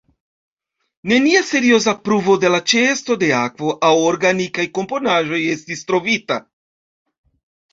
Nenia 1.11 1.41
serioza 1.49 1.93
pruvo 2.09 2.37
de 2.45 2.51
la 2.53 2.61
ĉeesto 2.73 3.17
de 3.25 3.29
akvo 3.41 3.75
aŭ 3.91 3.93
organikaj 4.07 4.67
komponaĵoj 4.79 5.43
estis 5.57 5.89
trovita. 5.91 6.41